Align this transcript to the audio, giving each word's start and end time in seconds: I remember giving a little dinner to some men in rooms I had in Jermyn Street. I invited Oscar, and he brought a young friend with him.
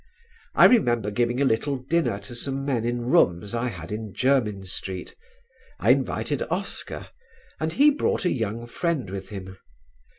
I 0.55 0.65
remember 0.65 1.11
giving 1.11 1.39
a 1.39 1.45
little 1.45 1.77
dinner 1.77 2.17
to 2.21 2.33
some 2.33 2.65
men 2.65 2.85
in 2.85 3.01
rooms 3.05 3.53
I 3.53 3.67
had 3.67 3.91
in 3.91 4.15
Jermyn 4.15 4.63
Street. 4.63 5.13
I 5.77 5.91
invited 5.91 6.41
Oscar, 6.49 7.09
and 7.59 7.73
he 7.73 7.91
brought 7.91 8.25
a 8.25 8.31
young 8.31 8.65
friend 8.65 9.11
with 9.11 9.29
him. 9.29 9.59